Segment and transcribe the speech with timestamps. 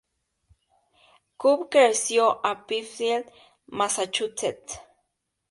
[1.37, 3.29] Cobb creció en Pittsfield,
[3.67, 4.81] Massachusetts.